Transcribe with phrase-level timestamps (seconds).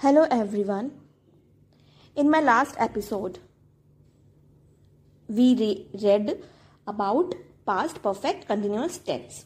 [0.00, 0.90] Hello everyone.
[2.16, 3.38] In my last episode,
[5.28, 6.42] we re- read
[6.86, 7.34] about
[7.66, 9.38] past perfect continuous tense.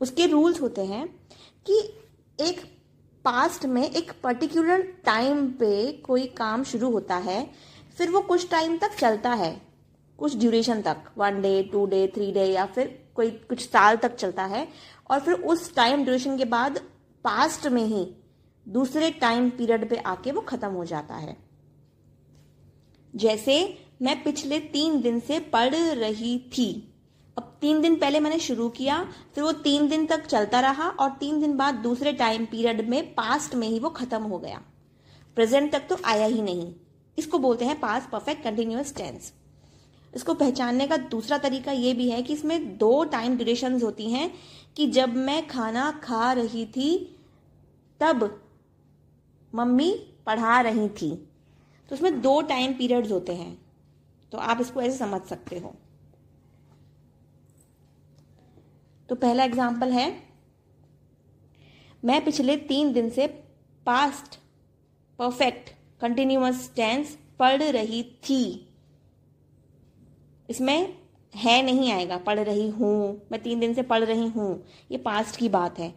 [0.00, 1.06] उसके rules होते हैं
[1.66, 1.78] कि
[2.38, 2.64] एक
[3.24, 7.40] पास्ट में एक पर्टिकुलर टाइम पे कोई काम शुरू होता है
[7.98, 9.56] फिर वो कुछ टाइम तक चलता है
[10.18, 14.14] कुछ ड्यूरेशन तक one day two day three day या फिर कोई कुछ साल तक
[14.14, 14.68] चलता है
[15.10, 16.80] और फिर उस टाइम ड्यूरेशन के बाद
[17.24, 18.06] पास्ट में ही
[18.66, 21.36] दूसरे टाइम पीरियड पे आके वो खत्म हो जाता है।
[23.14, 23.56] जैसे
[24.02, 26.92] मैं पिछले तीन दिन से पढ़ रही थी।
[27.36, 29.02] अब तीन दिन पहले मैंने शुरू किया,
[29.34, 33.14] फिर वो तीन दिन तक चलता रहा और तीन दिन बाद दूसरे टाइम पीरियड में
[33.14, 34.60] पास्ट में ही वो खत्म हो गया।
[35.36, 36.72] प्रेजेंट तक तो आया ही नहीं।
[37.18, 39.32] इसको बोलते हैं पास्ट परफेक्ट कंटिन्यूस टेंस
[40.12, 44.30] इसको पहचानने का दूसरा तरीका ये भी है कि इसमें दो टाइम ड्यूरेशन होती हैं
[44.76, 47.16] कि जब मैं खाना खा रही थी,
[48.00, 48.22] तब
[49.56, 49.90] मम्मी
[50.26, 51.10] पढ़ा रही थी।
[51.88, 53.56] तो उसमें दो टाइम पीरियड्स होते हैं।
[54.32, 55.74] तो आप इसको ऐसे समझ सकते हो।
[59.08, 60.10] तो पहला एग्ज़ाम्पल है,
[62.02, 63.26] मैं पिछले तीन दिन से
[63.86, 64.38] पास्ट
[65.18, 65.70] परफेक्ट
[66.00, 68.42] कंटिन्यूस टेंस पढ़ रही थी।
[70.48, 70.96] इसमें
[71.34, 75.36] है नहीं आएगा, पढ़ रही हूँ, मैं तीन दिन से पढ़ रही हूँ। ये पास्ट
[75.36, 75.94] की बात है।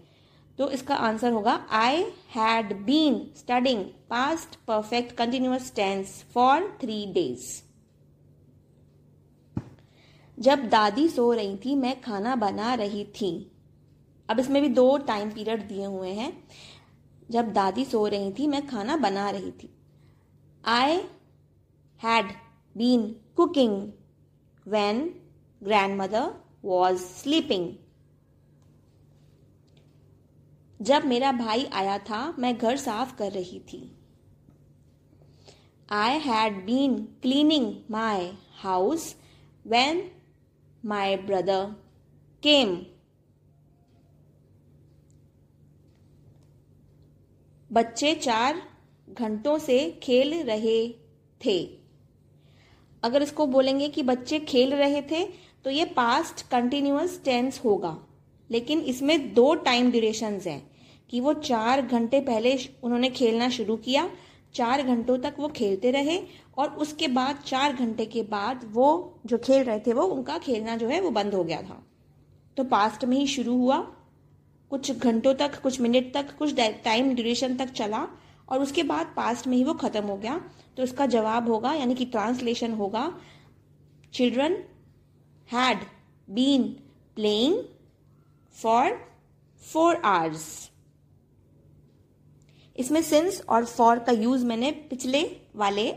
[0.60, 7.62] तो इसका आंसर होगा I had been studying past perfect continuous tense for three days
[10.38, 13.32] जब दादी सो रही थी, मैं खाना बना रही थी।
[14.30, 16.32] अब इसमें भी दो टाइम पीरियड दिए हुए हैं।
[17.32, 19.70] जब दादी सो रही थी, मैं खाना बना रही थी।
[20.66, 21.02] I
[22.02, 22.32] had
[22.76, 23.92] been cooking
[24.66, 25.02] when
[25.64, 26.32] grand mother
[26.66, 27.74] was sleeping
[30.80, 33.82] जब मेरा भाई आया था, मैं घर साफ़ कर रही थी।
[35.90, 39.16] I had been cleaning my house
[39.66, 40.10] when
[40.84, 41.66] my brother
[42.44, 42.76] came
[47.72, 48.62] बच्चे चार
[49.08, 50.80] घंटों से खेल रहे
[51.42, 51.60] थे।
[53.04, 55.26] अगर इसको बोलेंगे कि बच्चे खेल रहे थे
[55.66, 57.98] तो ये पास्ट कंटिन्यूस टेंस होगा।
[58.50, 60.62] लेकिन इसमें दो टाइम ड्यूरेशन हैं
[61.10, 64.10] कि वो चार घंटे पहले उन्होंने खेलना शुरू किया,
[64.56, 66.20] चार घंटों तक वो खेलते रहे
[66.58, 70.76] और उसके बाद, चार घंटे के बाद वो जो खेल रहे थे वो, उनका खेलना
[70.76, 71.84] जो है वो बंद हो गया था।
[72.58, 73.78] तो पास्ट में ही शुरू हुआ।
[74.72, 78.08] कुछ घंटों तक, कुछ मिनट तक, कुछ टाइम ड्यूरेशन तक चला
[78.50, 80.38] और उसके बाद पास्ट में ही वो ख़त्म हो गया।
[80.78, 83.12] तो उसका जवाब होगा, यानी कि ट्रांसलेशन होगा
[84.14, 84.58] children
[85.50, 85.86] had
[86.28, 86.64] been
[87.16, 87.56] playing
[88.62, 88.98] for
[89.64, 90.72] four hours
[92.76, 95.22] इसमें सिंस और फॉर का यूज़ मैंने पिछले
[95.56, 95.88] वाले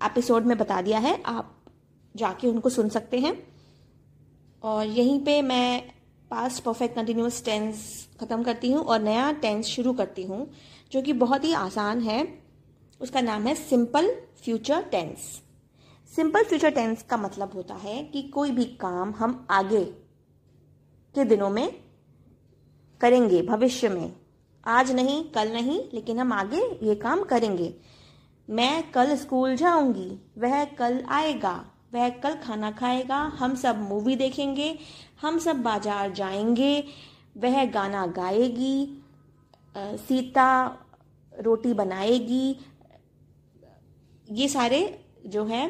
[0.00, 1.54] एपिसोड में बता दिया है। आप
[2.16, 3.32] जाके उनको सुन सकते हैं।
[4.62, 5.90] और यहीं पे मैं
[6.30, 10.50] पास्ट परफेक्ट कंटिन्यूस टेंस ख़त्म करती हूँ और नया टेंस शुरू करती हूँ,
[10.92, 12.26] जो कि बहुत ही आसान है।
[13.00, 14.10] उसका नाम है simple
[14.44, 15.42] future tense
[16.12, 20.07] simple future tense का मतलब होता है कि कोई भी काम हम आगे
[21.14, 21.68] के दिनों में
[23.00, 24.12] करेंगे, भविष्य में।
[24.66, 27.74] आज नहीं, कल नहीं, लेकिन हम आगे ये काम करेंगे।
[28.48, 31.52] मैं कल स्कूल जाऊँगी, वह कल आएगा,
[31.94, 34.78] वह कल खाना खाएगा, हम सब मूवी देखेंगे,
[35.20, 36.84] हम सब बाज़ार जाएँगे,
[37.36, 39.02] वह गाना गाएगी
[39.76, 40.78] सीता
[41.32, 42.56] रोटी बनाएगी।
[44.28, 44.80] ये सारे
[45.26, 45.66] जो है,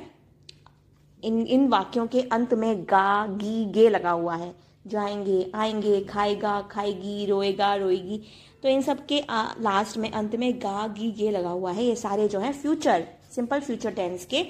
[1.23, 4.55] इन इन वाक्यों के अंत में गा, गी, गे लगा हुआ है।
[4.89, 8.21] जाएँगे आएँगे खाएगा खाएगी रोएगा रोएगी।
[8.63, 11.85] तो इन सब के आ, लास्ट में अंत में गा गी ये लगा हुआ है।
[11.85, 14.43] ये सारे जो है फ्यूचर सिंपल फ्यूचर टेंस के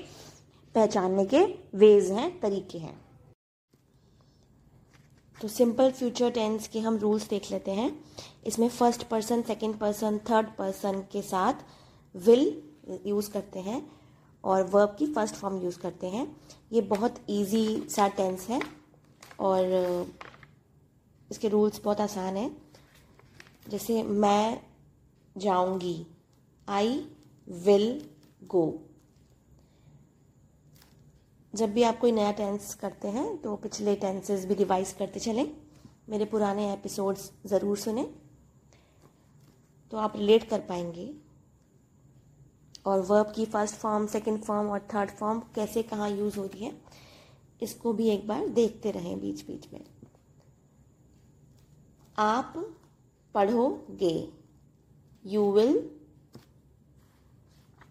[0.75, 1.45] पहचानने के
[1.75, 2.99] वेज हैं तरीके हैं।
[5.39, 7.93] तो सिंपल फ्यूचर टेंस के हम रूल्स देख लेते हैं।
[8.47, 11.65] इसमें first person second person third person के साथ
[12.15, 12.41] विल
[13.07, 13.83] यूज़ करते हैं
[14.45, 16.27] और वर्ब की फ़र्स्ट फॉर्म यूज़ करते हैं।
[16.73, 18.61] ये बहुत इजी सा टेंस है
[19.41, 19.63] और
[21.31, 22.51] इसके रूल्स बहुत आसान हैं।
[23.69, 24.61] जैसे मैं
[25.37, 26.07] जाऊँगी
[26.69, 26.99] आई
[27.47, 27.89] विल
[28.47, 28.67] गो
[31.55, 35.47] जब भी आप कोई नया टेंस करते हैं तो पिछले टेंसेस भी रिवाइज करते चलें।
[36.09, 38.03] मेरे पुराने एपिसोड्स ज़रूर सुने।
[39.91, 41.11] तो आप रिलेट कर पाएँगे।
[42.87, 46.73] और वर्ब की फ़र्स्ट फॉर्म सेकंड फॉर्म और थर्ड फॉर्म कैसे कहाँ यूज़ होती है,
[47.63, 49.85] इसको भी एक बार देखते रहें बीच बीच में।
[52.19, 52.55] आप
[53.35, 54.17] पढ़ोगे।
[55.25, 55.79] यू विल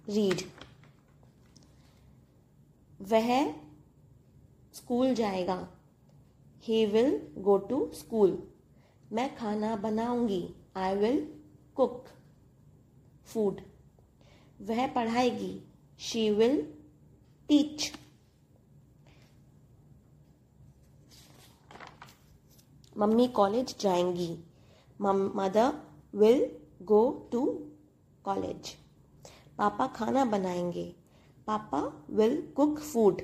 [0.10, 0.42] रीड
[3.00, 3.30] वह
[4.74, 5.58] स्कूल जाएगा।
[6.64, 8.38] He will go to school
[9.12, 10.44] मैं खाना बनाऊँगी।
[10.76, 11.20] आई विल
[11.76, 12.06] कुक
[13.26, 13.62] फ़ूड
[14.62, 15.62] वह पढ़ाएगी।
[16.00, 16.62] She will
[17.50, 17.92] teach
[22.98, 24.30] mummy college जाएँगी।
[25.00, 25.74] Mother
[26.14, 26.46] will
[26.84, 27.02] go
[27.32, 27.46] to
[28.26, 28.74] college.
[29.58, 30.86] पापा खाना बनाएँगे।
[31.48, 33.22] पापा will cook food.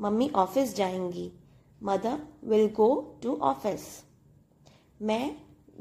[0.00, 1.30] Mummy office जाएँगी।
[1.80, 2.88] Mother will go
[3.22, 3.84] to office.
[5.00, 5.36] मैं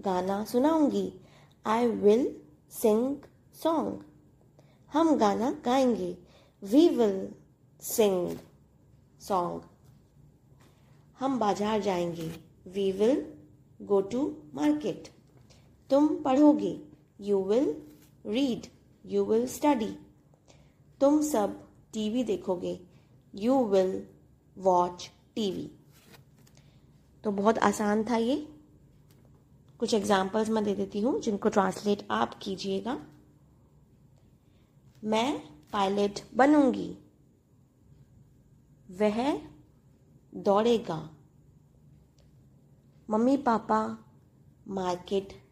[0.06, 1.11] गाना सुनाऊँगी।
[1.65, 2.25] आई विल
[2.73, 3.15] सिंग
[3.63, 4.03] सॉन्ग
[4.91, 6.15] हम गाना गाएँगे।
[6.61, 7.27] वी विल
[7.81, 8.38] सिंग
[9.21, 9.61] सॉन्ग
[11.19, 12.31] हम बाज़ार जाएँगे।
[12.65, 13.25] We will
[13.81, 14.21] go to
[14.53, 15.07] market
[15.89, 16.79] तुम पढ़ोगे।
[17.21, 17.69] You will
[18.25, 18.67] read
[19.06, 19.95] you will study
[21.01, 21.62] तुम सब
[21.94, 22.79] टीवी देखोगे।
[23.33, 24.07] यू विल
[24.57, 25.69] वॉच टीवी
[27.23, 28.35] तो बहुत आसान था ये।
[29.79, 32.97] कुछ एग्जाम्पल्स मैं दे देती हूँ जिनको ट्रांसलेट आप कीजिएगा।
[35.03, 35.39] मैं
[35.73, 36.97] पायलट बनूँगी।
[38.91, 39.38] वह
[40.35, 41.14] दौड़ेगा।
[43.10, 43.98] मम्मी पापा
[44.68, 45.44] मार्केट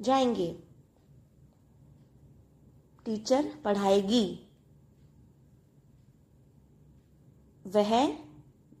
[0.00, 0.62] जाएँगे।
[3.04, 4.48] टीचर पढ़ाएगी।
[7.66, 8.12] वह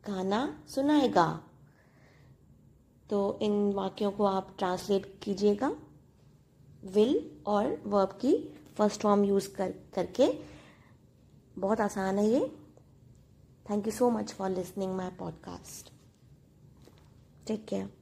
[0.06, 1.44] गाना सुनाएगा।
[3.10, 5.76] तो इन वाक्यों को आप ट्रांसलेट कीजिएगा।
[6.84, 10.44] विल और वर्ब की फ़र्स्ट फॉर्म यूज़ कर, करके।
[11.58, 12.56] बहुत आसान है ये।
[13.70, 15.99] Thank you so much for listening my podcast
[17.50, 17.99] Take care.